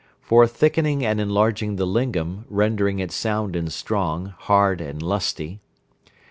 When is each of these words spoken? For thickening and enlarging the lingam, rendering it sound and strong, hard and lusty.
For 0.19 0.47
thickening 0.47 1.05
and 1.05 1.21
enlarging 1.21 1.75
the 1.75 1.85
lingam, 1.85 2.45
rendering 2.49 2.97
it 2.97 3.11
sound 3.11 3.55
and 3.55 3.71
strong, 3.71 4.33
hard 4.39 4.81
and 4.81 4.99
lusty. 4.99 5.59